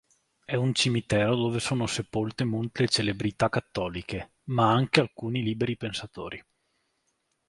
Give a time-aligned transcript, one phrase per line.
[0.43, 6.43] È un cimitero dove sono sepolte molte celebrità cattoliche, ma anche alcuni liberi pensatori.